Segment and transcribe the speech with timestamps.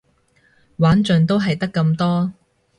[0.77, 2.33] 玩盡都係得咁多